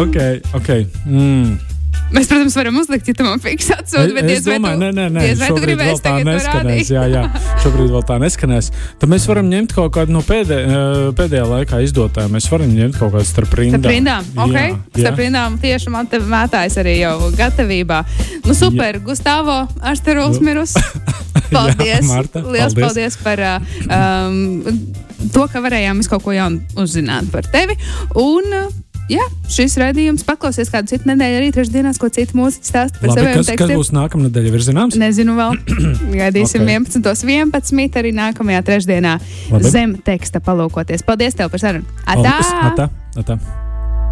ok, 0.00 0.18
ok. 0.60 0.74
Mm. 1.06 1.73
Mēs, 2.14 2.28
protams, 2.30 2.56
varam 2.58 2.78
uzlikt, 2.78 3.08
ja 3.10 3.16
tu 3.18 3.26
man 3.26 3.42
fiks 3.42 3.70
atsūti, 3.74 4.14
bet 4.14 4.28
es 4.30 4.44
domāju, 4.46 4.78
nē, 4.80 4.90
nē, 4.94 5.06
nē, 5.14 5.24
diez 5.26 5.40
vai 5.40 5.48
tu 5.50 5.58
šobrīd 5.58 5.80
vēl 5.80 5.88
gribēsi 5.88 6.04
tā 6.04 6.12
neskanēs. 6.28 6.92
Jā, 6.94 7.06
jā, 7.10 7.24
šobrīd 7.64 7.90
vēl 7.96 8.04
tā 8.06 8.18
neskanēs. 8.22 8.70
Tad 9.02 9.12
mēs 9.12 9.26
varam 9.30 9.50
ņemt 9.50 9.74
kaut 9.74 9.94
kādu 9.96 10.14
no 10.14 10.22
pēdē, 10.26 10.60
pēdējā 11.18 11.48
laikā 11.50 11.82
izdotājiem. 11.88 12.36
Mēs 12.38 12.48
varam 12.52 12.70
ņemt 12.76 13.00
kaut 13.00 13.16
kādu 13.16 13.28
starp 13.28 13.58
rindām. 13.58 13.82
Starp 13.82 13.96
rindām, 13.96 14.30
ok. 14.46 14.54
Jā, 14.54 15.02
Starp 15.02 15.24
rindām 15.24 15.58
tieši 15.64 15.94
man 15.94 16.10
te 16.10 16.22
mētājas 16.22 16.78
arī 16.84 17.00
jau 17.00 17.16
gatavībā. 17.34 18.04
Nu, 18.46 18.54
super, 18.54 19.02
Gustavo, 19.04 19.64
Ašteruls 19.82 20.38
Mirus. 20.44 20.78
Paldies. 21.54 22.06
Marta, 22.06 22.40
Liels 22.40 22.74
paldies. 22.74 22.84
paldies 22.84 23.16
par 23.22 23.38
um, 23.42 24.64
to, 25.32 25.46
ka 25.50 25.62
varējām 25.64 26.00
visu 26.00 26.12
kaut 26.12 26.24
ko 26.26 26.34
jaunu 26.34 26.62
uzzināt 26.80 27.30
par 27.32 27.46
tevi. 27.50 27.76
Un, 28.20 28.50
Jā, 29.12 29.24
šis 29.52 29.74
raidījums 29.76 30.22
paklausies 30.24 30.70
kādu 30.72 30.88
citu 30.94 31.10
nedēļu, 31.10 31.40
arī 31.42 31.48
trešdienās, 31.52 31.98
ko 32.00 32.08
citu 32.08 32.38
mūziķu 32.38 32.70
stāsta 32.70 33.02
par 33.02 33.10
Labi, 33.10 33.18
saviem 33.20 33.34
kas, 33.36 33.48
kas 33.50 33.50
tekstiem. 33.52 33.80
būs 33.82 33.90
nākamā 33.92 34.28
nedēļa? 34.30 34.52
Ir 34.56 34.64
zināms? 34.64 34.96
Nezinu 35.00 35.34
vēl. 35.36 35.58
Gaidīsim 36.22 36.64
Ok. 36.64 36.70
okay. 36.70 37.02
11. 37.02 37.26
11. 37.28 38.00
arī 38.00 38.14
nākamajā 38.16 38.62
trešdienā 38.70 39.18
Labi. 39.52 39.74
zem 39.76 39.92
teksta 40.08 40.40
palūkoties. 40.44 41.04
Paldies 41.04 41.36
tev 41.36 41.52
par 41.52 41.60
sarunu. 41.60 41.84
Atā! 42.06 42.32
Paldies, 42.32 42.56
Atā, 42.72 42.88
atā. 43.20 43.38